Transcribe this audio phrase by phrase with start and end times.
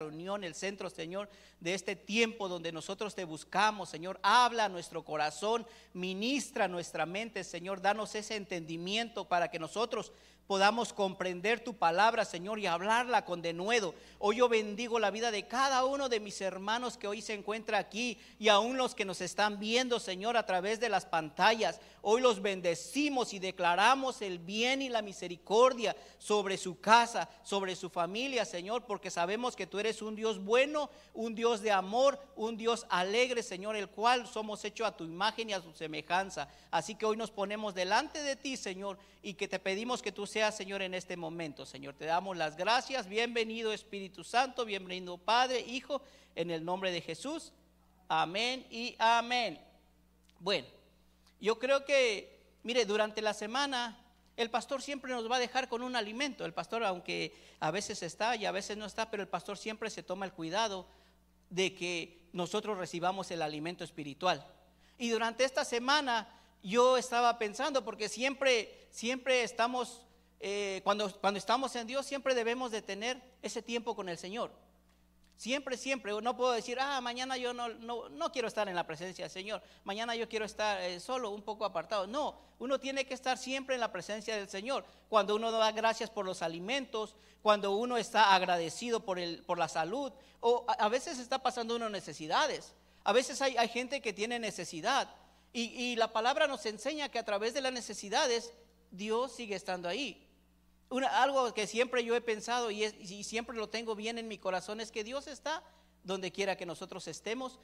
[0.00, 1.28] reunión, el centro, Señor,
[1.58, 4.20] de este tiempo donde nosotros te buscamos, Señor.
[4.22, 7.82] Habla a nuestro corazón, ministra nuestra mente, Señor.
[7.82, 10.12] Danos ese entendimiento para que nosotros
[10.48, 13.94] podamos comprender tu palabra, Señor, y hablarla con denuedo.
[14.18, 17.76] Hoy yo bendigo la vida de cada uno de mis hermanos que hoy se encuentra
[17.76, 21.80] aquí y aún los que nos están viendo, Señor, a través de las pantallas.
[22.00, 27.90] Hoy los bendecimos y declaramos el bien y la misericordia sobre su casa, sobre su
[27.90, 32.56] familia, Señor, porque sabemos que tú eres un Dios bueno, un Dios de amor, un
[32.56, 36.48] Dios alegre, Señor, el cual somos hechos a tu imagen y a su semejanza.
[36.70, 40.26] Así que hoy nos ponemos delante de ti, Señor, y que te pedimos que tú
[40.26, 41.94] seas, Señor, en este momento, Señor.
[41.94, 43.08] Te damos las gracias.
[43.08, 46.00] Bienvenido Espíritu Santo, bienvenido Padre, Hijo,
[46.36, 47.52] en el nombre de Jesús.
[48.06, 49.60] Amén y amén.
[50.38, 50.68] Bueno,
[51.40, 53.98] yo creo que, mire, durante la semana
[54.36, 56.44] el pastor siempre nos va a dejar con un alimento.
[56.44, 59.90] El pastor, aunque a veces está y a veces no está, pero el pastor siempre
[59.90, 60.86] se toma el cuidado
[61.50, 64.46] de que nosotros recibamos el alimento espiritual.
[64.98, 66.28] Y durante esta semana
[66.62, 70.06] yo estaba pensando, porque siempre, siempre estamos,
[70.40, 74.50] eh, cuando, cuando estamos en Dios, siempre debemos de tener ese tiempo con el Señor.
[75.36, 76.12] Siempre, siempre.
[76.20, 79.62] No puedo decir, ah, mañana yo no, no, quiero estar en la presencia del Señor.
[79.84, 82.08] Mañana yo quiero estar eh, solo, un poco apartado.
[82.08, 84.84] No, uno tiene que estar siempre en la presencia del Señor.
[85.08, 89.68] Cuando uno da gracias por los alimentos, cuando uno está agradecido por, el, por la
[89.68, 92.74] salud, o a, veces está pasando uno necesidades.
[93.04, 95.08] A veces hay, hay gente que tiene necesidad.
[95.52, 98.52] Y, la palabra nos enseña que a través de las necesidades
[98.90, 100.27] Dios sigue estando ahí.
[101.10, 102.88] Algo que siempre yo he pensado y,
[103.24, 105.62] siempre lo tengo bien en mi corazón es que Dios está
[106.04, 107.58] donde quiera que nosotros estemos,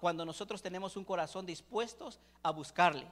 [0.00, 3.06] cuando nosotros tenemos un corazón dispuestos a buscarle.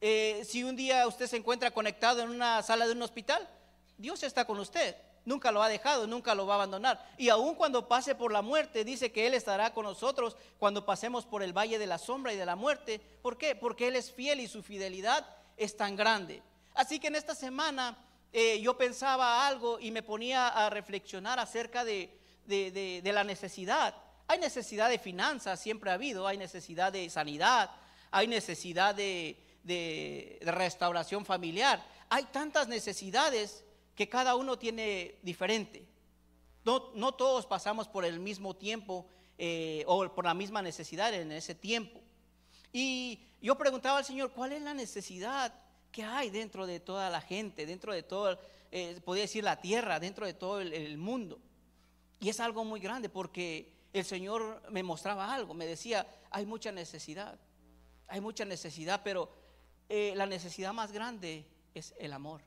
[0.00, 3.48] Eh, si un día usted se encuentra conectado en una sala de un hospital,
[3.96, 4.94] Dios está con usted
[5.28, 7.06] nunca lo ha dejado, nunca lo va a abandonar.
[7.18, 11.26] Y aun cuando pase por la muerte, dice que Él estará con nosotros cuando pasemos
[11.26, 13.00] por el valle de la sombra y de la muerte.
[13.22, 13.54] ¿Por qué?
[13.54, 16.42] Porque Él es fiel y su fidelidad es tan grande.
[16.74, 17.96] Así que en esta semana
[18.32, 22.14] eh, yo pensaba algo y me ponía a reflexionar acerca de,
[23.04, 23.94] la necesidad.
[24.26, 27.70] Hay necesidad de finanzas, siempre ha habido, hay necesidad de sanidad,
[28.10, 31.84] hay necesidad de, de restauración familiar.
[32.10, 35.86] Hay tantas necesidades que cada uno tiene diferente.
[36.64, 39.06] No, no todos pasamos por el mismo tiempo
[39.38, 42.00] eh, o por la misma necesidad en ese tiempo.
[42.72, 45.52] Y yo preguntaba al Señor, ¿cuál es la necesidad
[45.90, 48.38] que hay dentro de toda la gente, dentro de todo,
[48.70, 51.38] eh, podría decir la tierra, dentro de todo el, mundo?
[52.20, 56.72] Y es algo muy grande porque el Señor me mostraba algo, me decía, hay mucha
[56.72, 57.38] necesidad,
[58.06, 59.30] hay mucha necesidad, pero
[59.88, 62.42] eh, la necesidad más grande es el amor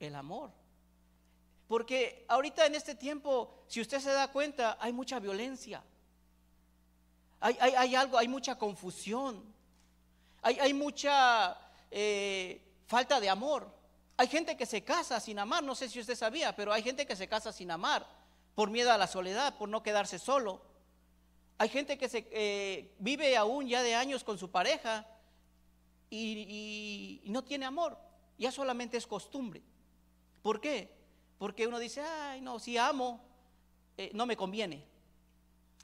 [0.00, 0.50] el amor.
[1.66, 5.82] Porque ahorita en este tiempo, si usted se da cuenta, hay mucha violencia.
[7.40, 9.44] Hay, algo, hay mucha confusión.
[10.42, 11.56] Hay, mucha
[11.90, 13.72] eh, falta de amor.
[14.16, 17.06] Hay gente que se casa sin amar, no sé si usted sabía, pero hay gente
[17.06, 18.06] que se casa sin amar
[18.54, 20.60] por miedo a la soledad, por no quedarse solo.
[21.58, 25.06] Hay gente que se eh, vive aún ya de años con su pareja
[26.10, 27.98] y, no tiene amor,
[28.38, 29.62] ya solamente es costumbre.
[30.42, 30.92] ¿Por qué?
[31.38, 33.20] Porque uno dice, ay, no, si amo,
[33.96, 34.84] eh, no me conviene.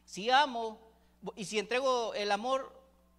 [0.05, 0.81] Si amo,
[1.37, 2.73] y si entrego el amor,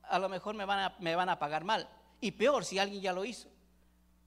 [0.03, 1.89] a lo mejor me van a, me van a pagar mal.
[2.25, 3.49] Y peor, si alguien ya lo hizo.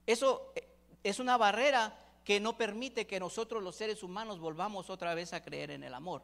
[0.05, 0.65] Eso eh,
[1.03, 5.43] es una barrera que no permite que nosotros los seres humanos volvamos otra vez a
[5.43, 6.21] creer en el amor.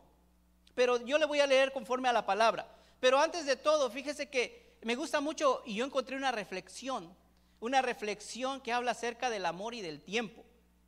[0.73, 2.65] Pero yo le voy a leer conforme a la palabra.
[3.01, 7.13] Pero antes de todo, fíjese que me gusta mucho y yo encontré una reflexión,
[7.59, 10.45] una reflexión que habla acerca del amor y del tiempo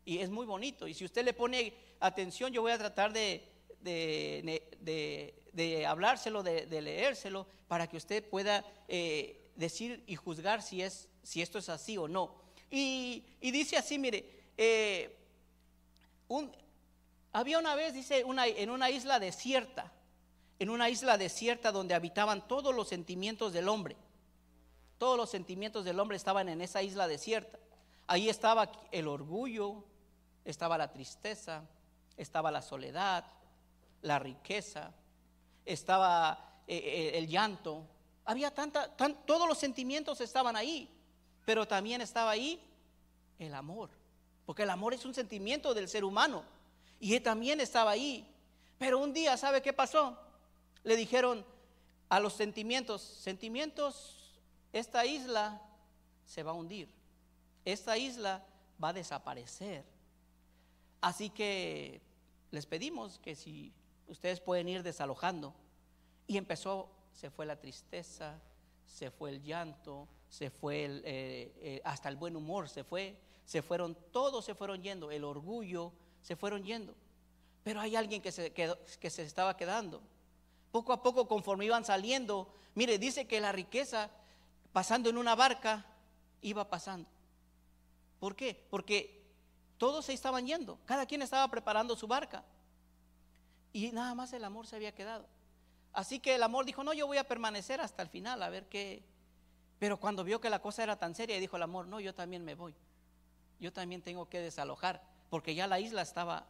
[0.07, 0.87] y es muy bonito.
[0.87, 3.43] Y si usted le pone atención, yo voy a tratar de,
[3.81, 11.41] de, hablárselo, de, leérselo, para que usted pueda eh, decir y juzgar si, es, si
[11.41, 12.35] esto es así o no.
[12.69, 15.17] Y, dice así, mire, eh,
[17.33, 19.91] había una vez, dice, una, en una isla desierta,
[20.59, 23.95] en una isla desierta donde habitaban todos los sentimientos del hombre.
[24.97, 27.59] Todos los sentimientos del hombre estaban en esa isla desierta.
[28.07, 29.83] Ahí estaba el orgullo,
[30.43, 31.63] estaba la tristeza,
[32.15, 33.25] estaba la soledad,
[34.01, 34.91] la riqueza,
[35.65, 37.85] estaba eh, eh, el llanto.
[38.27, 38.95] Había tanta,
[39.25, 40.87] todos los sentimientos estaban ahí,
[41.45, 42.61] pero también estaba ahí
[43.39, 43.89] el amor,
[44.45, 46.43] porque el amor es un sentimiento del ser humano
[46.99, 48.29] y él también estaba ahí.
[48.77, 50.15] Pero un día, ¿sabe qué pasó?
[50.83, 51.43] Le dijeron
[52.09, 54.37] a los sentimientos, sentimientos,
[54.73, 55.61] esta isla
[56.25, 56.89] se va a hundir,
[57.65, 58.45] esta isla
[58.83, 59.85] va a desaparecer.
[61.01, 62.01] Así que
[62.51, 63.73] les pedimos que si
[64.07, 65.53] ustedes pueden ir desalojando.
[66.27, 68.39] Y empezó, se fue la tristeza,
[68.85, 73.17] se fue el llanto, se fue el, eh, eh, hasta el buen humor, se fue,
[73.43, 75.91] se fueron, todos se fueron yendo, el orgullo,
[76.21, 76.93] se fueron yendo.
[77.63, 80.03] Pero hay alguien que se, quedó, que se estaba quedando.
[80.71, 84.11] Poco a poco, conforme iban saliendo, mire, dice que la riqueza,
[84.71, 85.87] pasando en una barca,
[86.41, 87.09] iba pasando.
[88.19, 88.63] ¿Por qué?
[88.69, 89.25] Porque
[89.79, 92.43] todos se estaban yendo, cada quien estaba preparando su barca.
[93.73, 95.25] Y nada más el amor se había quedado.
[95.97, 98.67] Así que el amor dijo, no, yo voy a permanecer hasta el final, a ver
[98.67, 99.01] qué.
[99.79, 102.45] Pero cuando vio que la cosa era tan seria, dijo el amor, no, yo también
[102.45, 102.75] me voy.
[103.59, 105.01] Yo también tengo que desalojar,
[105.31, 106.45] porque ya la isla estaba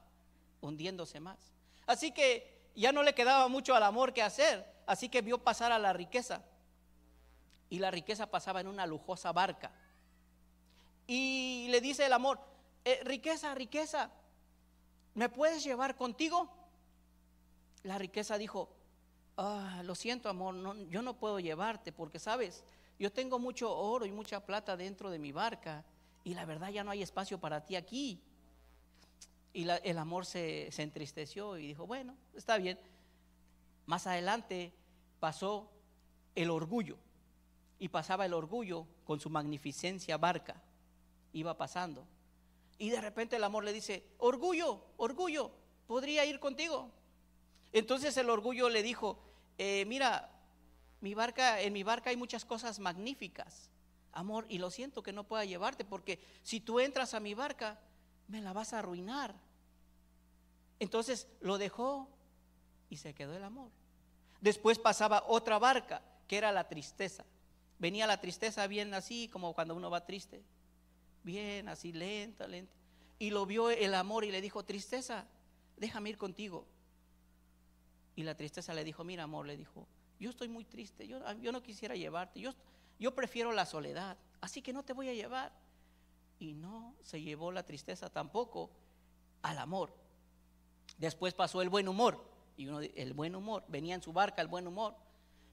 [0.59, 1.38] hundiéndose más.
[1.85, 5.71] Así que ya no le quedaba mucho al amor que hacer, así que vio pasar
[5.71, 6.43] a la riqueza.
[7.69, 9.71] Y la riqueza pasaba en una lujosa barca.
[11.07, 12.41] Y le dice el amor,
[12.83, 14.11] eh, riqueza, riqueza,
[15.13, 16.50] ¿me puedes llevar contigo?
[17.83, 18.75] La riqueza dijo,
[19.38, 20.56] ah, lo siento amor,
[20.89, 22.63] yo no puedo llevarte porque sabes,
[23.00, 25.86] yo tengo mucho oro y mucha plata dentro de mi barca
[26.24, 28.19] y la verdad ya no hay espacio para ti aquí.
[29.54, 32.78] Y el amor se entristeció y dijo, bueno, está bien.
[33.86, 34.74] Más adelante
[35.19, 35.72] pasó
[36.36, 36.98] el orgullo
[37.80, 40.62] y pasaba el orgullo con su magnificencia barca.
[41.34, 42.06] Iba pasando.
[42.78, 45.51] Y de repente el amor le dice, orgullo, orgullo,
[45.88, 46.92] podría ir contigo.
[47.74, 49.18] Entonces el orgullo le dijo,
[49.57, 50.30] eh, mira,
[51.01, 53.69] mi barca, en mi barca hay muchas cosas magníficas,
[54.12, 57.80] amor, y lo siento que no pueda llevarte, porque si tú entras a mi barca,
[58.27, 59.36] me la vas a arruinar.
[60.80, 62.07] Entonces lo dejó
[62.89, 63.71] y se quedó el amor.
[64.42, 67.25] Después pasaba otra barca, que era la tristeza.
[67.80, 70.44] Venía la tristeza bien así, como cuando uno va triste,
[71.24, 72.74] bien así, lenta, lenta.
[73.19, 75.25] Y lo vio el amor y le dijo, tristeza,
[75.77, 76.68] déjame ir contigo.
[78.17, 79.87] Y la tristeza le dijo, mira amor, le dijo,
[80.19, 82.51] yo estoy muy triste, yo, yo no quisiera llevarte, yo,
[82.97, 85.53] yo prefiero la soledad, así que no te voy a llevar.
[86.39, 88.71] Y no se llevó la tristeza tampoco
[89.43, 89.93] al amor.
[90.97, 92.27] Después pasó el buen humor,
[92.57, 94.95] y uno, el buen humor, venía en su barca el buen humor.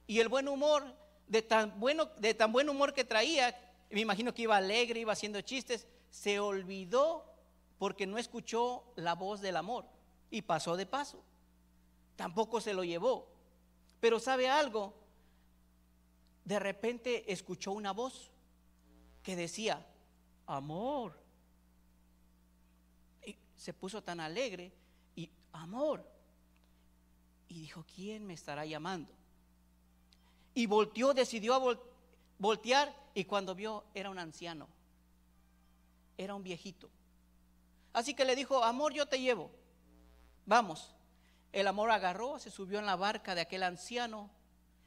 [0.06, 0.86] Y el buen humor,
[1.28, 3.54] de tan, bueno, de tan buen humor que traía,
[3.90, 7.26] me imagino que iba alegre, iba haciendo chistes, se olvidó
[7.76, 9.84] porque no escuchó la voz del amor
[10.30, 11.22] y pasó de paso
[12.16, 13.26] tampoco se lo llevó.
[14.00, 14.94] Pero ¿sabe algo?
[16.44, 18.30] De repente escuchó una voz
[19.22, 19.86] que decía,
[20.46, 21.18] amor.
[23.24, 24.72] Y se puso tan alegre
[25.16, 26.06] y amor.
[27.48, 29.12] Y dijo, ¿quién me estará llamando?
[30.54, 31.76] Y volteó, decidió a
[32.38, 34.68] voltear y cuando vio era un anciano,
[36.16, 36.90] era un viejito.
[37.92, 39.50] Así que le dijo, amor, yo te llevo,
[40.44, 40.94] vamos.
[41.54, 44.28] El amor agarró, se subió en la barca de aquel anciano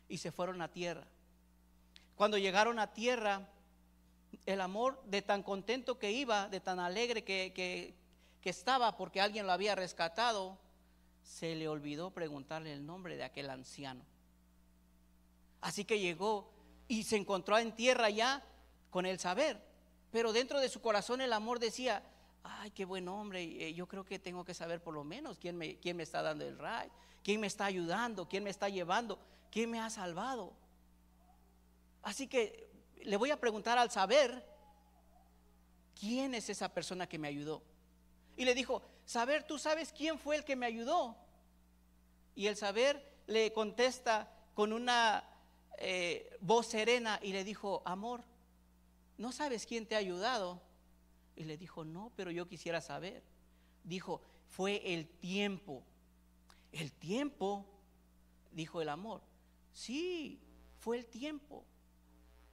[0.09, 1.07] y se fueron a tierra.
[2.17, 3.47] Cuando llegaron a tierra,
[4.45, 7.95] el amor de tan contento que iba, de tan alegre que, que,
[8.49, 10.57] estaba porque alguien lo había rescatado,
[11.21, 14.05] se le olvidó preguntarle el nombre de aquel anciano.
[15.59, 16.49] Así que llegó
[16.87, 18.43] y se encontró en tierra ya
[18.89, 19.61] con el saber.
[20.11, 22.03] Pero dentro de su corazón el amor decía,
[22.47, 25.57] ay, qué buen hombre, eh, yo creo que tengo que saber por lo menos quién
[25.57, 26.91] me, quién me está dando el ride,
[27.23, 29.19] quién me está ayudando, quién me está llevando,
[29.51, 30.53] quién me ha salvado.
[32.01, 32.69] Así que
[33.03, 34.45] le voy a preguntar al saber,
[35.99, 37.61] ¿quién es esa persona que me ayudó?
[38.35, 41.17] Y le dijo, saber, ¿tú sabes quién fue el que me ayudó?
[42.35, 45.23] Y el saber le contesta con una
[45.79, 48.23] eh, voz serena y le dijo, amor,
[49.17, 50.61] ¿no sabes quién te ha ayudado?
[51.37, 53.23] Y le dijo, no, pero yo quisiera saber.
[53.83, 55.83] Dijo, fue el tiempo.
[56.71, 57.63] El tiempo,
[58.51, 59.21] dijo el amor.
[59.71, 60.41] Sí,
[60.79, 61.63] fue el tiempo.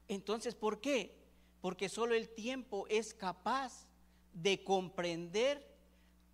[0.07, 1.19] Entonces, ¿por qué?
[1.63, 3.87] Porque solo el tiempo es capaz
[4.35, 5.67] de comprender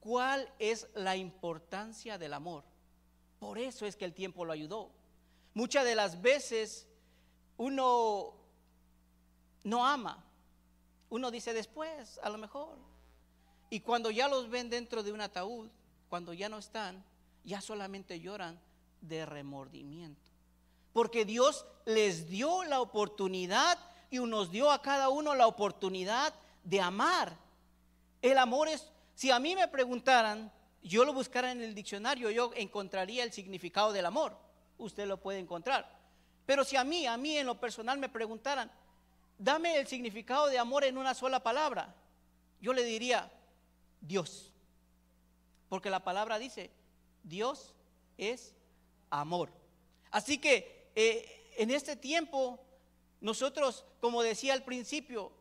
[0.01, 2.65] cuál es la importancia del amor.
[3.39, 4.91] Por eso es que el tiempo lo ayudó.
[5.55, 6.89] Muchas de las veces
[7.57, 8.35] uno
[9.63, 10.27] no ama
[11.11, 12.79] uno dice después, a lo mejor.
[13.69, 15.69] Y cuando ya los ven dentro de un ataúd,
[16.09, 17.05] cuando ya no están,
[17.45, 18.59] ya solamente lloran
[19.01, 20.31] de remordimiento.
[20.93, 23.79] Porque Dios les dio la oportunidad
[24.11, 27.37] y nos dio a cada uno la oportunidad de amar.
[28.23, 30.53] El amor es, si a mí me preguntaran,
[30.83, 34.37] yo lo buscara en el diccionario, yo encontraría el significado del amor.
[34.79, 35.89] Usted lo puede encontrar.
[36.47, 38.71] Pero si a mí, a mí en lo personal me preguntaran,
[39.41, 41.95] dame el significado de amor en una sola palabra.
[42.61, 43.33] Yo le diría,
[44.01, 44.53] Dios.
[45.69, 46.71] Porque la palabra dice,
[47.25, 47.75] Dios
[48.19, 48.55] es
[49.09, 49.51] amor.
[50.11, 52.61] Así que eh, en este tiempo,
[53.21, 55.33] nosotros, como decía al principio,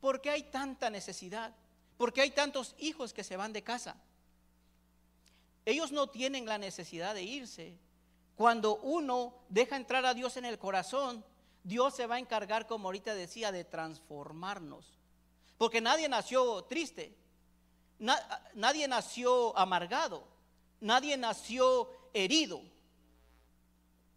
[0.00, 1.52] ¿por qué hay tanta necesidad?
[1.96, 3.96] ¿Por qué hay tantos hijos que se van de casa?
[5.64, 7.76] Ellos no tienen la necesidad de irse.
[8.36, 11.24] Cuando uno deja entrar a Dios en el corazón,
[11.68, 14.98] Dios se va a encargar, como ahorita decía, de transformarnos.
[15.58, 17.14] Porque nadie nació triste,
[18.54, 20.26] nadie nació amargado,
[20.80, 22.62] nadie nació herido.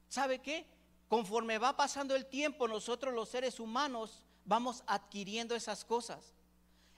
[0.08, 0.65] ¿Sabe qué?
[1.10, 6.34] Conforme va pasando el tiempo, nosotros los seres humanos vamos adquiriendo esas cosas.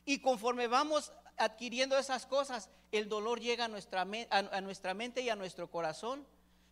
[0.06, 5.30] Y conforme vamos adquiriendo esas cosas, el dolor llega a nuestra, a nuestra mente y
[5.30, 6.28] a nuestro corazón,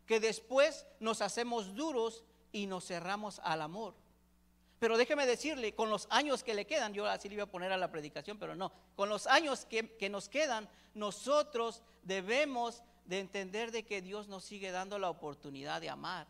[0.05, 3.93] que después nos hacemos duros y nos cerramos al amor.
[4.79, 7.71] Pero déjeme decirle, con los años que le quedan, yo así le iba a poner
[7.71, 13.19] a la predicación, pero no, con los años que, que nos quedan, nosotros debemos de
[13.19, 16.27] entender de que Dios nos sigue dando la oportunidad de amar.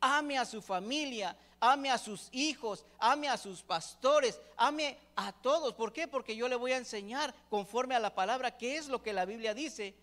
[0.00, 5.74] Ame a su familia, ame a sus hijos, ame a sus pastores, ame a todos.
[5.74, 6.08] ¿Por qué?
[6.08, 9.24] Porque yo le voy a enseñar conforme a la palabra qué es lo que la
[9.24, 9.94] Biblia dice.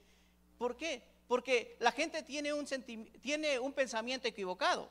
[0.58, 1.02] ¿Por qué?
[1.28, 2.66] Porque la gente tiene un,
[3.22, 4.90] tiene un pensamiento equivocado.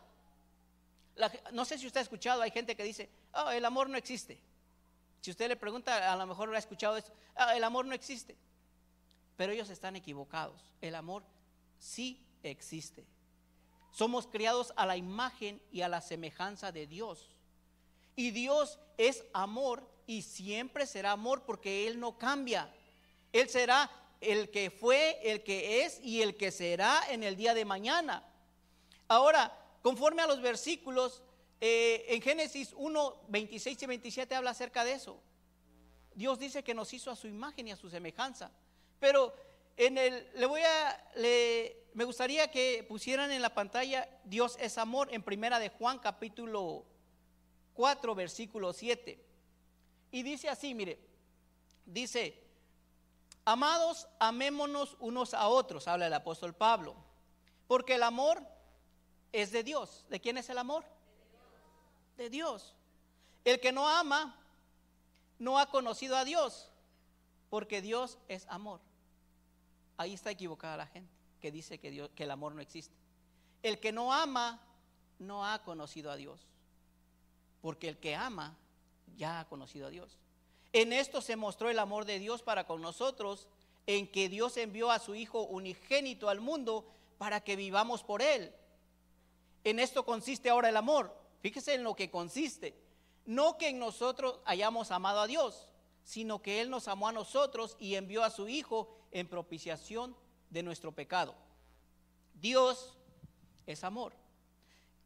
[1.52, 4.40] No sé si usted ha escuchado, hay gente que dice, oh, el amor no existe.
[5.20, 7.94] Si usted le pregunta, a lo mejor lo ha escuchado esto, ah, el amor no
[7.94, 8.36] existe.
[9.36, 10.72] Pero ellos están equivocados.
[10.80, 11.24] El amor
[11.78, 13.06] sí existe.
[13.90, 17.30] Somos criados a la imagen y a la semejanza de Dios.
[18.16, 22.72] Y Dios es amor y siempre será amor porque Él no cambia.
[23.32, 23.90] Él será
[24.20, 28.24] el que fue, el que es y el que será en el día de mañana.
[29.08, 31.22] Ahora, conforme a los versículos,
[31.60, 35.20] eh, en Génesis 1, 26 y 27 habla acerca de eso.
[36.14, 38.50] Dios dice que nos hizo a su imagen y a su semejanza.
[38.98, 39.34] Pero
[39.76, 44.78] en el, le voy a, le, me gustaría que pusieran en la pantalla Dios es
[44.78, 46.86] amor en primera de Juan capítulo
[47.74, 49.22] 4 versículo 7.
[50.12, 50.98] Y dice así, mire,
[51.84, 52.42] dice,
[53.44, 56.96] amados, amémonos unos a otros, habla el apóstol Pablo,
[57.66, 58.53] porque el amor
[59.34, 60.06] es de Dios.
[60.08, 60.84] ¿De quién es el amor?
[62.16, 62.76] De Dios.
[63.44, 64.38] El que no ama
[65.40, 66.70] no ha conocido a Dios,
[67.50, 68.80] porque Dios es amor.
[69.96, 72.94] Ahí está equivocada la gente que dice que, Dios, que el amor no existe.
[73.64, 74.62] El que no ama
[75.18, 76.46] no ha conocido a Dios,
[77.60, 78.56] porque el que ama
[79.16, 80.16] ya ha conocido a Dios.
[80.72, 83.48] En esto se mostró el amor de Dios para con nosotros,
[83.88, 86.86] en que Dios envió a su Hijo unigénito al mundo
[87.18, 88.54] para que vivamos por Él.
[89.64, 91.14] En esto consiste ahora el amor.
[91.40, 92.78] Fíjese en lo que consiste.
[93.24, 95.68] No que en nosotros hayamos amado a Dios,
[96.04, 100.14] sino que Él nos amó a nosotros y envió a su Hijo en propiciación
[100.50, 101.34] de nuestro pecado.
[102.34, 102.96] Dios
[103.66, 104.12] es amor.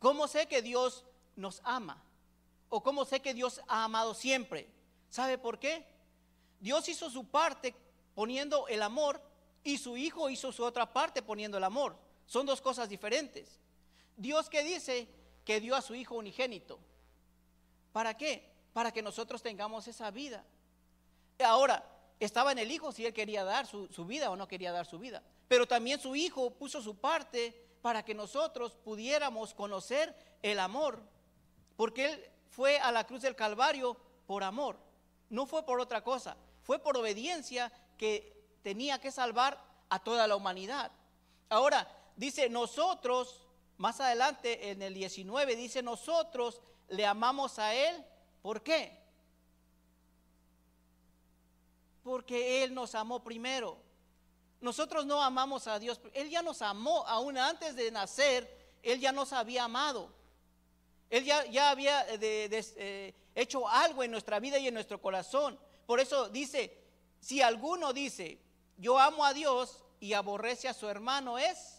[0.00, 1.04] ¿Cómo sé que Dios
[1.36, 2.02] nos ama?
[2.68, 4.68] ¿O cómo sé que Dios ha amado siempre?
[5.08, 5.86] ¿Sabe por qué?
[6.60, 7.74] Dios hizo su parte
[8.14, 9.22] poniendo el amor
[9.62, 11.96] y su Hijo hizo su otra parte poniendo el amor.
[12.26, 13.60] Son dos cosas diferentes.
[14.18, 15.08] Dios que dice
[15.44, 16.78] que dio a su Hijo unigénito.
[17.92, 18.52] ¿Para qué?
[18.72, 20.44] Para que nosotros tengamos esa vida.
[21.42, 21.84] Ahora,
[22.20, 24.98] estaba en el hijo si él quería dar su, vida o no quería dar su
[24.98, 25.22] vida.
[25.46, 31.00] Pero también su hijo puso su parte para que nosotros pudiéramos conocer el amor.
[31.76, 33.96] Porque él fue a la cruz del Calvario
[34.26, 34.76] por amor.
[35.30, 36.36] No fue por otra cosa.
[36.62, 40.90] Fue por obediencia que tenía que salvar a toda la humanidad.
[41.48, 43.47] Ahora, dice nosotros,
[43.78, 48.04] más adelante en el 19, dice nosotros le amamos a él.
[48.42, 48.98] ¿Por qué?
[52.02, 53.78] Porque Él nos amó primero.
[54.60, 56.00] Nosotros no amamos a Dios.
[56.14, 58.48] Él ya nos amó, aún antes de nacer,
[58.82, 60.12] Él ya nos había amado.
[61.10, 65.58] Él ya, ya había eh, eh, hecho algo en nuestra vida y en nuestro corazón.
[65.86, 66.76] Por eso dice,
[67.20, 68.40] si alguno dice,
[68.76, 71.77] yo amo a Dios y aborrece a su hermano, es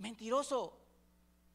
[0.00, 0.76] mentiroso.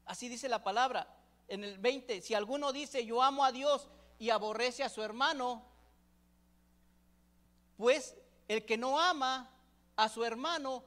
[0.05, 1.07] Así dice la palabra.
[1.47, 5.63] En el 20, si alguno dice, yo amo a Dios y aborrece a su hermano,
[7.77, 8.15] pues
[8.47, 9.51] el que no ama
[9.95, 10.83] a su hermano,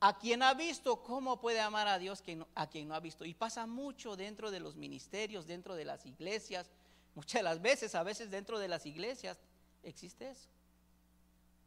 [0.00, 2.22] a quien ha visto, ¿cómo puede amar a Dios
[2.54, 3.24] a quien no ha visto?
[3.24, 6.70] Y pasa mucho dentro de los ministerios, dentro de las iglesias.
[7.14, 9.38] Muchas de las veces, a veces dentro de las iglesias,
[9.82, 10.48] existe eso.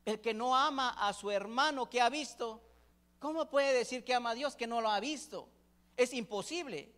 [0.05, 2.61] El que no ama a su hermano que ha visto,
[3.21, 5.47] ¿cómo puede decir que ama a Dios que no lo ha visto?
[5.95, 6.91] Es imposible.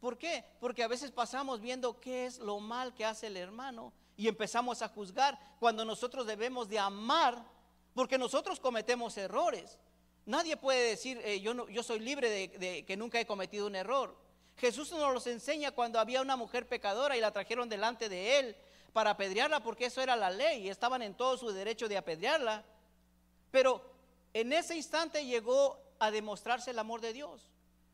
[0.00, 0.44] ¿Por qué?
[0.58, 4.82] Porque a veces pasamos viendo qué es lo mal que hace el hermano y empezamos
[4.82, 7.44] a juzgar cuando nosotros debemos de amar
[7.94, 9.78] porque nosotros cometemos errores.
[10.24, 13.76] Nadie puede decir, eh, yo, no, soy libre de, de que nunca he cometido un
[13.76, 14.16] error.
[14.56, 18.56] Jesús nos los enseña cuando había una mujer pecadora y la trajeron delante de él
[18.92, 22.64] para apedrearla, porque eso era la ley, y estaban en todo su derecho de apedrearla.
[23.50, 23.82] Pero
[24.34, 27.50] en ese instante llegó a demostrarse el amor de Dios.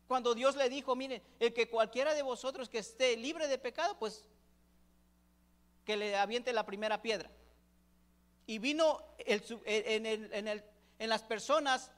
[0.07, 3.97] Cuando Dios le dijo, mire, el que cualquiera de vosotros que esté libre de pecado,
[3.99, 4.25] pues
[5.85, 7.31] que le aviente la primera piedra.
[8.47, 10.63] Y vino en,
[10.99, 11.91] en las personas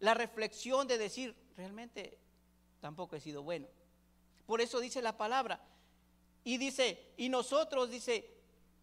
[0.00, 2.18] la reflexión de decir, realmente
[2.80, 3.66] tampoco he sido bueno.
[4.46, 5.60] Por eso dice la palabra.
[6.42, 8.30] Y dice, y nosotros, dice,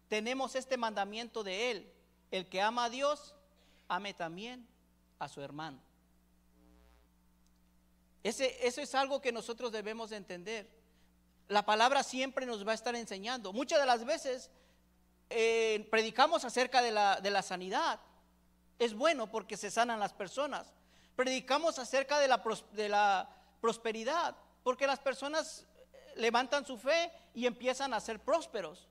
[0.08, 1.92] tenemos este mandamiento de Él.
[2.32, 3.36] El que ama a Dios,
[3.86, 4.66] ame también
[5.22, 5.78] a su hermano.
[8.22, 10.68] Ese, eso es algo que nosotros debemos entender.
[11.48, 13.52] La palabra siempre nos va a estar enseñando.
[13.52, 14.50] Muchas de las veces
[15.30, 18.00] eh, predicamos acerca de la, de la sanidad.
[18.78, 20.72] Es bueno porque se sanan las personas.
[21.16, 23.28] Predicamos acerca de la, de la
[23.60, 25.66] prosperidad porque las personas
[26.16, 28.88] levantan su fe y empiezan a ser prósperos.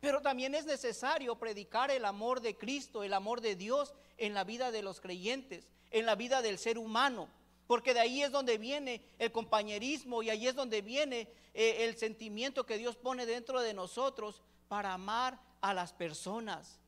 [0.00, 4.44] Pero también es necesario predicar el amor de Cristo, el amor de Dios en la
[4.44, 7.28] vida de los creyentes, en la vida del ser humano.
[7.66, 11.96] Porque de ahí es donde viene el compañerismo y ahí es donde viene eh, el
[11.96, 16.78] sentimiento que Dios pone dentro de nosotros para amar a las personas.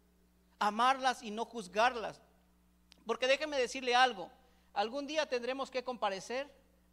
[0.59, 2.23] Amarlas y no juzgarlas.
[3.07, 4.31] Porque déjeme decirle algo.
[4.73, 6.49] Algún día tendremos que comparecer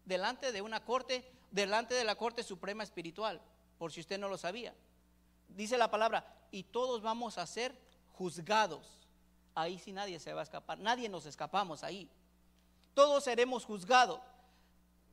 [0.05, 3.39] delante de una corte, delante de la Corte Suprema Espiritual,
[3.77, 4.73] por si usted no lo sabía.
[5.47, 7.77] Dice la palabra, y todos vamos a ser
[8.13, 8.99] juzgados.
[9.55, 12.09] Ahí sí nadie se va a escapar, nadie nos escapamos ahí.
[12.93, 14.19] Todos seremos juzgados.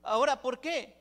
[0.03, 0.97] Ahora, ¿por qué?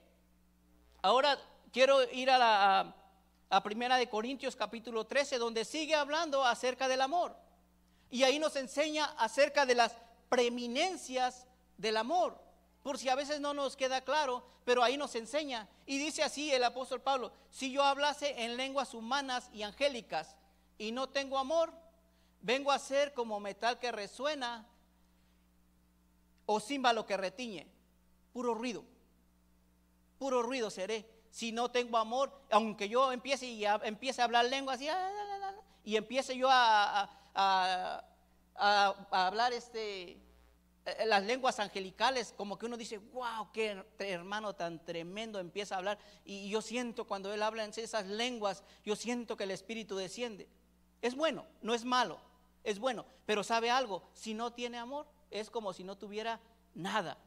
[1.01, 1.37] Ahora
[1.71, 7.35] quiero ir a la Primera de Corintios capítulo 13, donde sigue hablando acerca del amor.
[8.09, 9.97] Y ahí nos enseña acerca de las
[10.29, 11.45] preeminencias
[11.77, 12.39] del amor
[12.83, 15.69] por si a veces no nos queda claro, pero ahí nos enseña.
[15.85, 20.35] Y dice así el apóstol Pablo, si yo hablase en lenguas humanas y angélicas
[20.77, 21.73] y no tengo amor,
[22.41, 24.67] vengo a ser como metal que resuena
[26.45, 27.67] o címbalo que retiñe,
[28.33, 28.83] puro ruido,
[30.19, 31.09] puro ruido seré.
[31.31, 34.87] Si no tengo amor, aunque yo empiece y empiece a hablar lenguas y,
[35.85, 40.21] y empiece yo a, a hablar este
[41.05, 45.97] las lenguas angelicales, como que uno dice, wow, qué hermano tan tremendo empieza a hablar.
[46.25, 50.47] Y yo siento cuando él habla en esas lenguas, yo siento que el Espíritu desciende.
[51.01, 52.19] Es bueno, no es malo,
[52.63, 53.05] es bueno.
[53.25, 56.39] Pero sabe algo, si no tiene amor, es como si no tuviera
[56.73, 57.17] nada.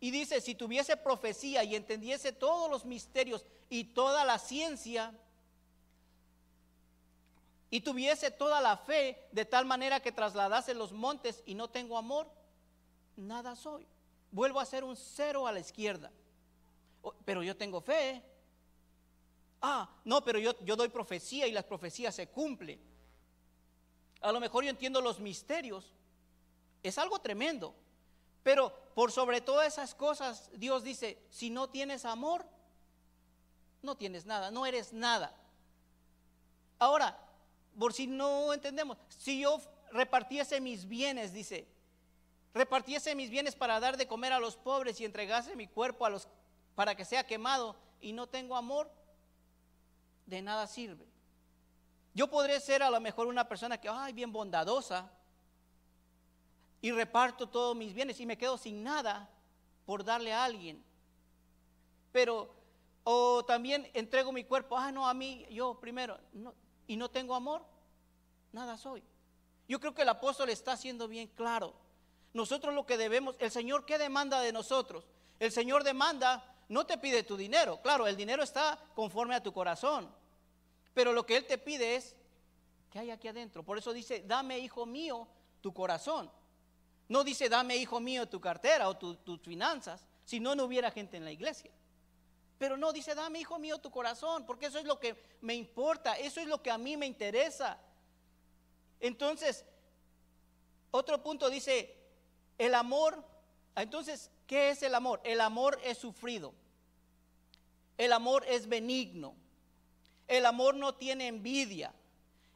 [0.00, 5.12] Y dice, si tuviese profecía y entendiese todos los misterios y toda la ciencia,
[7.70, 11.98] y tuviese toda la fe de tal manera que trasladase los montes y no tengo
[11.98, 12.37] amor,
[13.18, 13.86] nada soy.
[14.30, 16.10] Vuelvo a ser un cero a la izquierda.
[17.02, 18.22] Oh, pero yo tengo fe.
[19.60, 22.80] Ah, no, pero yo, yo doy profecía y las profecías se cumplen.
[24.20, 25.94] A lo mejor yo entiendo los misterios.
[26.82, 27.74] Es algo tremendo.
[28.42, 32.46] Pero por sobre todas esas cosas, Dios dice, si no tienes amor,
[33.82, 35.34] no tienes nada, no eres nada.
[36.78, 37.18] Ahora,
[37.78, 39.60] por si no entendemos, si yo
[39.92, 41.66] repartiese mis bienes, dice,
[42.58, 46.10] repartiese mis bienes para dar de comer a los pobres y entregase mi cuerpo a
[46.10, 46.28] los
[46.74, 48.90] para que sea quemado y no tengo amor,
[50.26, 51.06] de nada sirve.
[52.14, 55.10] Yo podré ser a lo mejor una persona que, ay, bien bondadosa,
[56.80, 59.28] y reparto todos mis bienes y me quedo sin nada
[59.86, 60.84] por darle a alguien.
[62.12, 62.54] Pero,
[63.04, 66.18] o también entrego mi cuerpo, ah, no, a mí, yo primero,
[66.86, 67.64] y no tengo amor,
[68.52, 69.02] nada soy.
[69.68, 71.87] Yo creo que el apóstol está haciendo bien claro
[72.32, 75.04] nosotros lo que debemos, el Señor, ¿qué demanda de nosotros?
[75.38, 79.52] El Señor demanda, no te pide tu dinero, claro, el dinero está conforme a tu
[79.52, 80.12] corazón,
[80.94, 82.16] pero lo que Él te pide es,
[82.90, 83.62] ¿qué hay aquí adentro?
[83.62, 85.28] Por eso dice, dame, hijo mío,
[85.60, 86.30] tu corazón.
[87.08, 91.16] No dice, dame, hijo mío, tu cartera o tus finanzas, si no, no hubiera gente
[91.16, 91.70] en la iglesia.
[92.58, 96.18] Pero no dice, dame, hijo mío, tu corazón, porque eso es lo que me importa,
[96.18, 97.78] eso es lo que a mí me interesa.
[99.00, 99.64] Entonces,
[100.90, 101.97] otro punto dice,
[102.58, 103.24] el amor,
[103.76, 105.20] entonces, ¿qué es el amor?
[105.24, 106.52] El amor es sufrido.
[107.96, 109.34] El amor es benigno.
[110.26, 111.94] El amor no tiene envidia.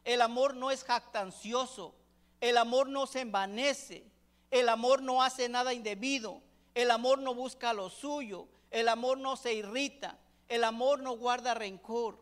[0.03, 1.95] El amor no es jactancioso.
[2.41, 4.03] El amor no se envanece.
[4.51, 6.41] El amor no hace nada indebido.
[6.75, 8.47] El amor no busca lo suyo.
[8.69, 10.19] El amor no se irrita.
[10.49, 12.19] El amor no guarda rencor.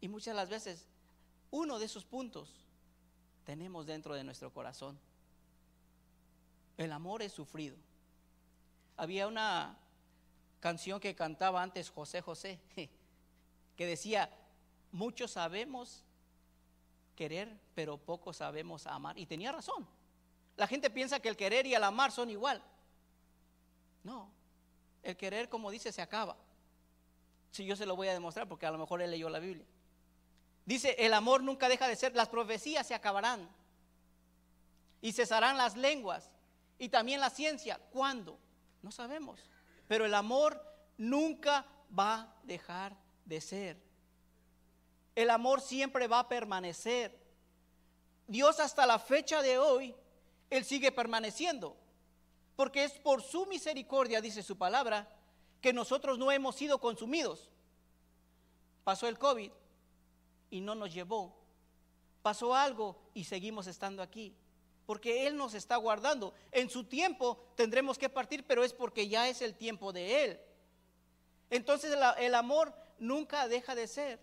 [0.00, 0.86] Y muchas las veces,
[1.50, 2.54] uno de esos puntos
[3.44, 4.98] tenemos dentro de nuestro corazón.
[6.82, 7.76] El amor es sufrido.
[8.96, 9.78] Había una
[10.60, 12.58] canción que cantaba antes José José,
[13.76, 14.30] que decía,
[14.90, 16.04] muchos sabemos
[17.14, 19.18] querer, pero poco sabemos amar.
[19.18, 19.86] Y tenía razón.
[20.56, 22.62] La gente piensa que el querer y el amar son igual.
[24.04, 24.30] No,
[25.02, 26.36] el querer, como dice, se acaba.
[27.50, 29.66] Si yo se lo voy a demostrar, porque a lo mejor él leyó la Biblia.
[30.64, 33.48] Dice, el amor nunca deja de ser, las profecías se acabarán
[35.00, 36.30] y cesarán las lenguas
[36.78, 37.80] y también la ciencia.
[37.90, 38.38] ¿Cuándo?
[38.82, 39.40] No sabemos.
[39.88, 40.62] Pero el amor
[40.96, 43.82] nunca va a dejar de ser.
[45.14, 47.18] El amor siempre va a permanecer.
[48.26, 49.94] Dios hasta la fecha de hoy,
[50.50, 51.76] Él sigue permaneciendo.
[52.56, 55.08] Porque es por su misericordia, dice su palabra,
[55.60, 57.50] que nosotros no hemos sido consumidos.
[58.84, 59.52] Pasó el COVID
[60.50, 61.36] y no nos llevó.
[62.22, 64.34] Pasó algo y seguimos estando aquí.
[64.86, 66.34] Porque Él nos está guardando.
[66.50, 70.40] En su tiempo tendremos que partir, pero es porque ya es el tiempo de Él.
[71.50, 74.18] Entonces el, amor nunca deja de ser.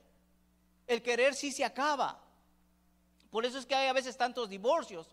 [0.88, 2.20] El querer sí se acaba.
[3.30, 5.08] Por eso es que hay a veces tantos divorcios.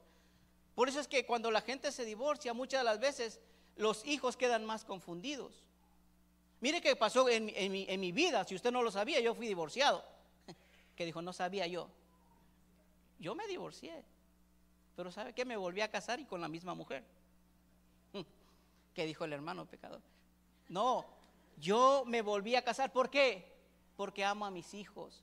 [0.75, 3.41] Por eso es que cuando la gente se divorcia, muchas de las veces
[3.77, 5.63] los hijos quedan más confundidos.
[6.61, 7.45] Mire qué pasó en,
[8.01, 10.05] mi, vida, si usted no lo sabía, yo fui divorciado.
[10.97, 11.91] Que dijo, no sabía yo.
[13.19, 14.03] Yo me divorcié,
[14.97, 15.45] pero ¿sabe qué?
[15.45, 17.05] Me volví a casar y con la misma mujer.
[18.95, 20.01] ¿Qué dijo el hermano pecador?
[20.69, 21.05] No,
[21.59, 22.93] yo me volví a casar.
[22.93, 23.55] ¿Por qué?
[23.95, 25.23] Porque amo a mis hijos.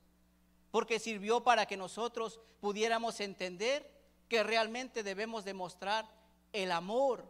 [0.70, 3.90] Porque sirvió para que nosotros pudiéramos entender
[4.28, 6.08] que realmente debemos demostrar
[6.52, 7.24] el amor.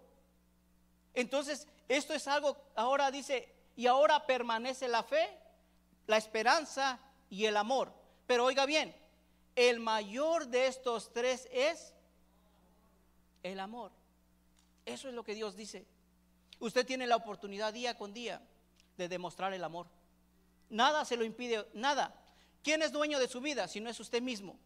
[1.14, 5.30] Entonces, esto es algo, ahora dice, y ahora permanece la fe,
[6.06, 7.92] la esperanza y el amor.
[8.26, 8.94] Pero oiga bien,
[9.56, 11.93] el mayor de estos tres es
[13.44, 13.92] el amor.
[14.84, 15.86] Eso es lo que Dios dice.
[16.58, 18.42] Usted tiene la oportunidad día con día
[18.96, 19.86] de demostrar el amor.
[20.70, 22.20] Nada se lo impide, nada.
[22.62, 24.58] ¿Quién es dueño de su vida si no es usted mismo?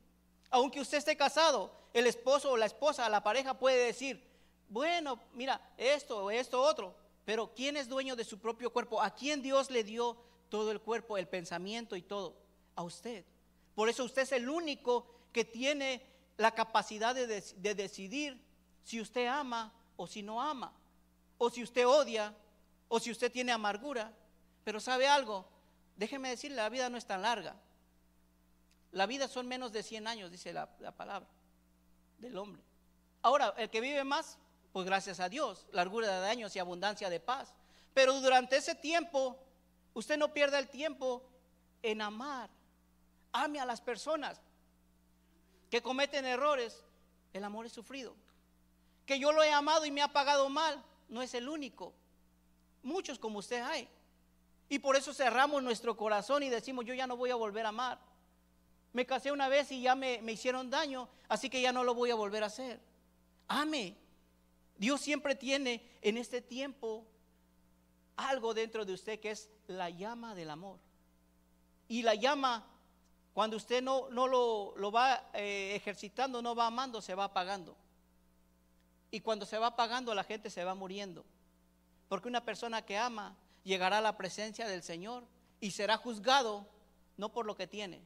[0.50, 4.24] Aunque usted esté casado, el esposo o la esposa, la pareja puede decir,
[4.68, 6.96] bueno, mira, esto, esto, otro.
[7.24, 9.02] Pero ¿quién es dueño de su propio cuerpo?
[9.02, 10.16] ¿A quién Dios le dio
[10.48, 12.36] todo el cuerpo, el pensamiento y todo?
[12.76, 13.24] A usted.
[13.74, 16.02] Por eso usted es el único que tiene
[16.36, 18.47] la capacidad de decidir
[18.88, 20.72] si usted ama o si no ama,
[21.36, 22.34] o si usted odia,
[22.88, 24.10] o si usted tiene amargura.
[24.64, 25.44] Pero ¿sabe algo?
[25.96, 27.54] Déjeme decirle, la vida no es tan larga.
[28.92, 31.28] La vida son menos de 100 años, dice la, la palabra
[32.16, 32.62] del hombre.
[33.20, 34.38] Ahora, el que vive más,
[34.72, 37.52] pues gracias a Dios, largura de años y abundancia de paz.
[37.92, 39.38] Pero durante ese tiempo,
[39.92, 41.22] usted no pierda el tiempo
[41.82, 42.48] en amar.
[43.32, 44.40] Ame a las personas
[45.68, 46.82] que cometen errores.
[47.34, 48.16] El amor es sufrido.
[49.08, 51.94] Que yo lo he amado y me ha pagado mal, no es el único.
[52.82, 53.88] Muchos como usted hay.
[54.68, 57.70] Y por eso cerramos nuestro corazón y decimos, yo ya no voy a volver a
[57.70, 57.98] amar.
[58.92, 61.94] Me casé una vez y ya me, me hicieron daño, así que ya no lo
[61.94, 62.82] voy a volver a hacer.
[63.46, 63.96] Ame.
[64.76, 67.06] Dios siempre tiene en este tiempo
[68.14, 70.78] algo dentro de usted que es la llama del amor.
[71.88, 72.62] Y la llama,
[73.32, 77.74] cuando usted no, no lo, lo, va eh, ejercitando, no va amando, se va apagando.
[79.10, 81.24] Y cuando se va apagando, la gente se va muriendo.
[82.08, 85.24] Porque una persona que ama llegará a la presencia del Señor
[85.60, 86.66] y será juzgado
[87.16, 88.00] no por lo que tiene,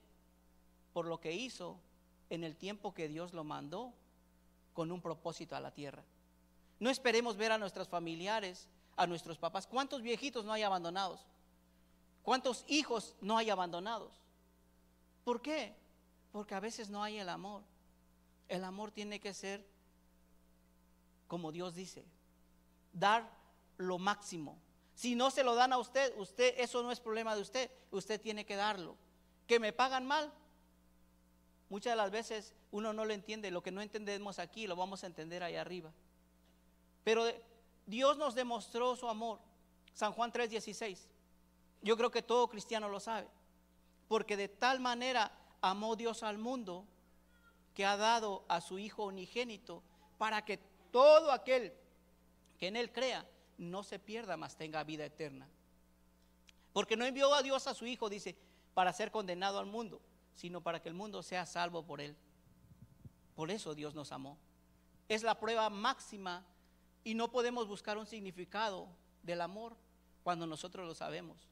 [0.93, 1.79] por lo que hizo
[2.31, 3.93] en el tiempo que Dios lo mandó
[4.73, 6.03] con un propósito a la tierra.
[6.81, 9.67] No esperemos ver a nuestros familiares, a nuestros papás.
[9.67, 11.21] ¿Cuántos viejitos no hay abandonados?
[12.23, 14.13] ¿Cuántos hijos no hay abandonados?
[15.25, 15.75] ¿Por qué?
[16.33, 17.63] Porque a veces no hay el amor.
[18.49, 19.65] El amor tiene que ser,
[21.33, 22.05] como Dios dice,
[22.93, 23.27] dar
[23.79, 24.59] lo máximo.
[24.95, 28.21] Si no se lo dan a usted, usted, eso no es problema de usted, usted
[28.21, 28.99] tiene que darlo.
[29.47, 30.31] Que me pagan mal.
[31.71, 35.05] Muchas de las veces uno no lo entiende, lo que no entendemos aquí lo vamos
[35.05, 35.91] a entender ahí arriba.
[37.03, 37.25] Pero
[37.87, 39.41] Dios nos demostró su amor.
[39.95, 41.09] San Juan 3:16.
[41.81, 43.27] Yo creo que todo cristiano lo sabe.
[44.07, 46.87] Porque de tal manera amó Dios al mundo
[47.73, 49.83] que ha dado a su Hijo unigénito
[50.19, 50.61] para que
[50.93, 51.73] todo aquel
[52.59, 53.27] que en Él crea
[53.59, 55.49] no se pierda, mas tenga vida eterna.
[56.73, 58.37] Porque no envió a Dios a su Hijo, dice,
[58.75, 60.01] para ser condenado al mundo,
[60.35, 62.17] sino para que el mundo sea salvo por Él.
[63.35, 64.39] Por eso Dios nos amó.
[65.09, 66.45] Es la prueba máxima
[67.05, 68.89] y no podemos buscar un significado
[69.23, 69.77] del amor
[70.23, 71.49] cuando nosotros lo sabemos,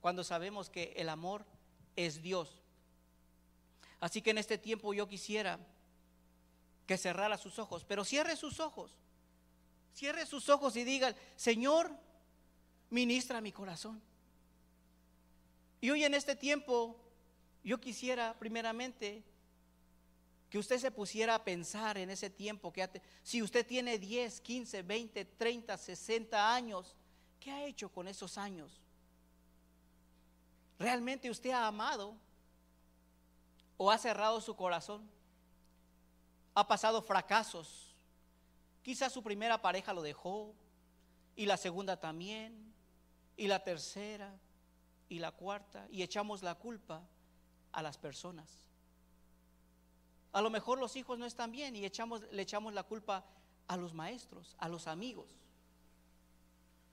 [0.00, 1.44] cuando sabemos que el amor
[1.96, 2.62] es Dios.
[4.00, 5.58] Así que en este tiempo yo quisiera
[6.86, 8.96] que cerrara sus ojos, pero cierre sus ojos.
[9.92, 11.90] Cierre sus ojos y diga, Señor,
[12.90, 14.00] ministra mi corazón.
[15.80, 16.96] Y hoy en este tiempo,
[17.64, 19.24] yo quisiera primeramente
[20.48, 22.88] que usted se pusiera a pensar en ese tiempo que
[23.22, 26.94] si usted tiene 10, 15, 20, 30, 60 años,
[27.40, 28.80] ¿qué ha hecho con esos años?
[30.78, 32.16] ¿Realmente usted ha amado
[33.76, 35.15] o ha cerrado su corazón?
[36.56, 37.94] ¿Ha pasado fracasos?
[38.82, 40.54] Quizás su primera pareja lo dejó
[41.36, 42.72] y la segunda también
[43.36, 44.34] y la tercera
[45.10, 47.06] y la cuarta y echamos la culpa
[47.72, 48.64] a las personas.
[50.32, 53.26] A lo mejor los hijos no están bien y echamos, le echamos la culpa
[53.68, 55.36] a los maestros, a los amigos.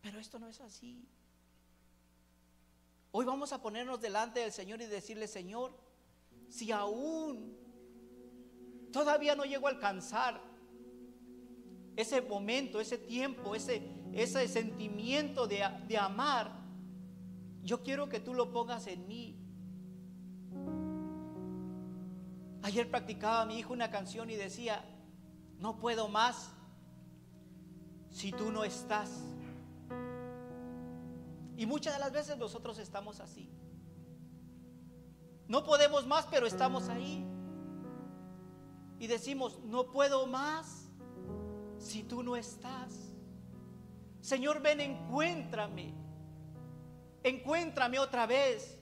[0.01, 1.07] Pero esto no es así.
[3.13, 5.73] Hoy vamos a ponernos delante del Señor y decirle, Señor,
[6.49, 7.62] si aún
[8.93, 10.39] todavía no llego a alcanzar
[11.97, 13.81] ese momento, ese tiempo, ese,
[14.13, 16.51] ese sentimiento de, de amar,
[17.61, 19.39] yo quiero que tú lo pongas en mí.
[22.61, 24.85] Ayer practicaba mi hijo una canción y decía,
[25.57, 26.51] no puedo más
[28.09, 29.09] si tú no estás.
[31.57, 33.49] Y muchas de las veces nosotros estamos así.
[35.47, 37.32] No podemos más, pero estamos ahí.
[39.03, 40.87] Y decimos, no puedo más
[41.77, 43.11] si tú no estás.
[44.21, 45.93] Señor, ven, encuéntrame.
[47.21, 48.79] Encuéntrame otra vez.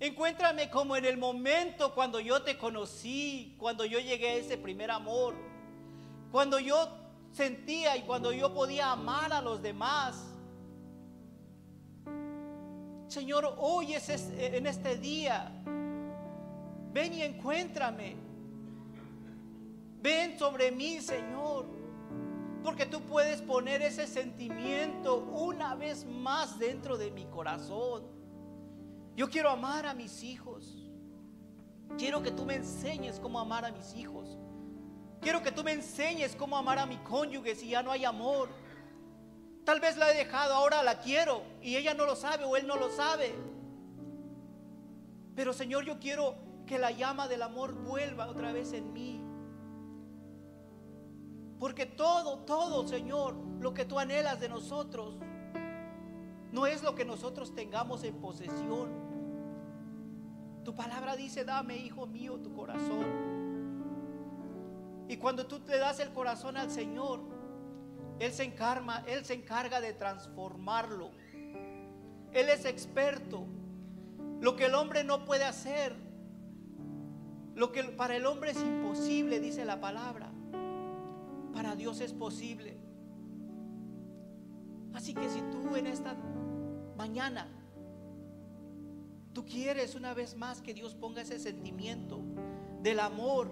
[0.00, 4.90] Encuéntrame como en el momento cuando yo te conocí, cuando yo llegué a ese primer
[4.90, 5.34] amor,
[6.32, 6.88] cuando yo
[7.30, 10.24] sentía y cuando yo podía amar a los demás.
[13.08, 15.52] Señor, hoy es en este día.
[16.94, 18.23] Ven y encuéntrame.
[20.04, 21.64] Ven sobre mí, Señor.
[22.62, 28.04] Porque tú puedes poner ese sentimiento una vez más dentro de mi corazón.
[29.16, 30.90] Yo quiero amar a mis hijos.
[31.96, 34.36] Quiero que tú me enseñes cómo amar a mis hijos.
[35.22, 38.50] Quiero que tú me enseñes cómo amar a mi cónyuge si ya no hay amor.
[39.64, 42.66] Tal vez la he dejado, ahora la quiero y ella no lo sabe o él
[42.66, 43.34] no lo sabe.
[45.34, 46.34] Pero Señor, yo quiero
[46.66, 49.23] que la llama del amor vuelva otra vez en mí.
[51.64, 55.14] Porque todo, todo, Señor, lo que tú anhelas de nosotros,
[56.52, 58.90] no es lo que nosotros tengamos en posesión.
[60.62, 63.06] Tu palabra dice, dame, hijo mío, tu corazón.
[65.08, 67.20] Y cuando tú te das el corazón al Señor,
[68.18, 71.12] él se encarga, Él se encarga de transformarlo.
[72.32, 73.46] Él es experto.
[74.42, 75.96] Lo que el hombre no puede hacer,
[77.54, 80.33] lo que para el hombre es imposible, dice la palabra,
[81.54, 82.76] para Dios es posible.
[84.92, 86.16] Así que si tú en esta
[86.96, 87.48] mañana,
[89.32, 92.20] tú quieres una vez más que Dios ponga ese sentimiento
[92.82, 93.50] del amor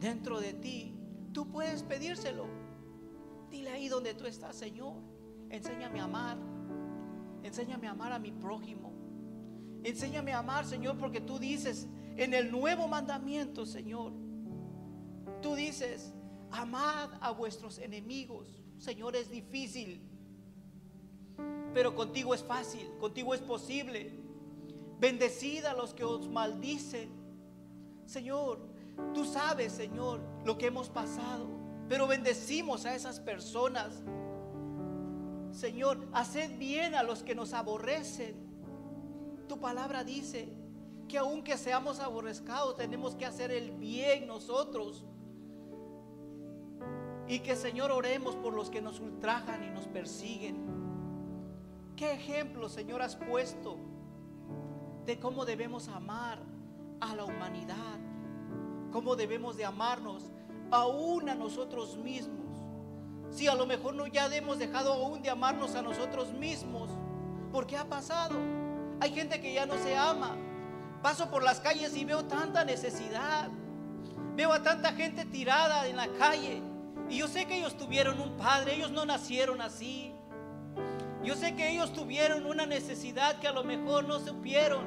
[0.00, 0.94] dentro de ti,
[1.32, 2.46] tú puedes pedírselo.
[3.50, 4.94] Dile ahí donde tú estás, Señor.
[5.50, 6.38] Enséñame a amar.
[7.42, 8.92] Enséñame a amar a mi prójimo.
[9.84, 14.12] Enséñame a amar, Señor, porque tú dices en el nuevo mandamiento, Señor.
[15.40, 16.12] Tú dices,
[16.50, 18.48] amad a vuestros enemigos.
[18.78, 20.00] Señor, es difícil.
[21.74, 24.12] Pero contigo es fácil, contigo es posible.
[24.98, 27.10] Bendecid a los que os maldicen.
[28.06, 28.60] Señor,
[29.14, 31.46] tú sabes, Señor, lo que hemos pasado.
[31.88, 34.02] Pero bendecimos a esas personas.
[35.52, 38.36] Señor, haced bien a los que nos aborrecen.
[39.48, 40.48] Tu palabra dice
[41.08, 45.04] que aunque seamos aborrezcados, tenemos que hacer el bien nosotros.
[47.28, 50.56] Y que Señor oremos por los que nos ultrajan y nos persiguen.
[51.94, 53.76] ¿Qué ejemplo, Señor, has puesto
[55.04, 56.38] de cómo debemos amar
[57.00, 57.98] a la humanidad?
[58.92, 60.30] ¿Cómo debemos de amarnos
[60.70, 62.46] aún a nosotros mismos.
[63.30, 66.90] Si a lo mejor no ya hemos dejado aún de amarnos a nosotros mismos,
[67.52, 68.36] ¿por qué ha pasado?
[69.00, 70.36] Hay gente que ya no se ama.
[71.02, 73.50] Paso por las calles y veo tanta necesidad.
[74.34, 76.62] Veo a tanta gente tirada en la calle.
[77.08, 80.12] Y yo sé que ellos tuvieron un padre, ellos no nacieron así.
[81.24, 84.84] Yo sé que ellos tuvieron una necesidad que a lo mejor no supieron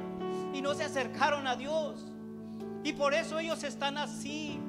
[0.54, 2.06] y no se acercaron a Dios.
[2.84, 4.60] Y por eso ellos están así.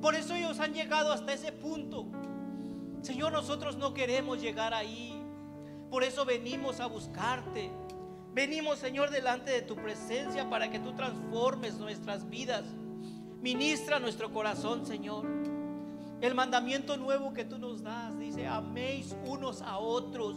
[0.00, 2.06] Por eso ellos han llegado hasta ese punto.
[3.02, 5.22] Señor, nosotros no queremos llegar ahí.
[5.90, 7.70] Por eso venimos a buscarte.
[8.32, 12.64] Venimos, Señor, delante de tu presencia para que tú transformes nuestras vidas.
[13.40, 15.39] Ministra nuestro corazón, Señor.
[16.20, 20.36] El mandamiento nuevo que tú nos das dice, améis unos a otros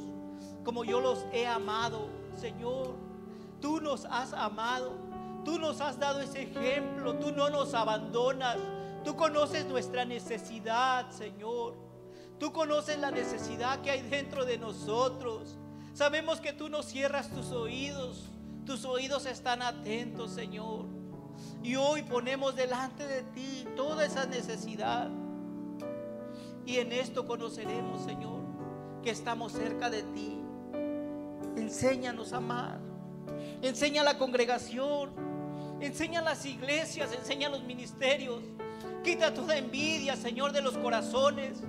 [0.63, 2.95] como yo los he amado, Señor.
[3.59, 4.93] Tú nos has amado,
[5.45, 8.57] tú nos has dado ese ejemplo, tú no nos abandonas,
[9.03, 11.75] tú conoces nuestra necesidad, Señor.
[12.39, 15.57] Tú conoces la necesidad que hay dentro de nosotros.
[15.93, 18.25] Sabemos que tú no cierras tus oídos,
[18.65, 20.85] tus oídos están atentos, Señor.
[21.61, 25.09] Y hoy ponemos delante de ti toda esa necesidad.
[26.65, 28.39] Y en esto conoceremos, Señor,
[29.01, 30.39] que estamos cerca de ti.
[31.57, 32.79] Enséñanos a amar.
[33.61, 35.11] Enseña a la congregación.
[35.81, 37.11] Enseña a las iglesias.
[37.13, 38.41] Enseña a los ministerios.
[39.03, 41.61] Quita toda envidia, Señor, de los corazones.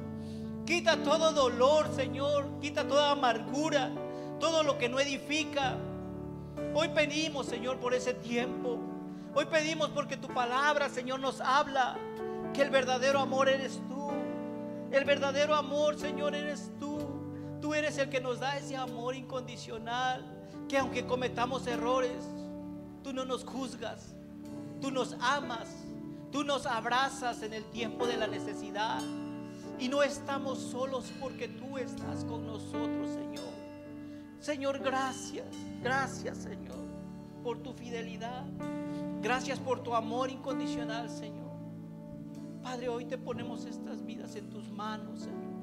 [0.64, 2.60] Quita todo dolor, Señor.
[2.60, 3.90] Quita toda amargura.
[4.38, 5.76] Todo lo que no edifica.
[6.74, 8.78] Hoy pedimos, Señor, por ese tiempo.
[9.34, 11.98] Hoy pedimos porque tu palabra, Señor, nos habla
[12.52, 13.93] que el verdadero amor eres tú.
[14.94, 16.98] El verdadero amor, Señor, eres tú.
[17.60, 20.24] Tú eres el que nos da ese amor incondicional.
[20.68, 22.22] Que aunque cometamos errores,
[23.02, 24.14] tú no nos juzgas.
[24.80, 25.68] Tú nos amas.
[26.30, 29.02] Tú nos abrazas en el tiempo de la necesidad.
[29.80, 33.52] Y no estamos solos porque tú estás con nosotros, Señor.
[34.38, 35.48] Señor, gracias.
[35.82, 36.78] Gracias, Señor,
[37.42, 38.44] por tu fidelidad.
[39.20, 41.43] Gracias por tu amor incondicional, Señor.
[42.64, 45.53] Padre, hoy te ponemos estas vidas en tus manos, Señor.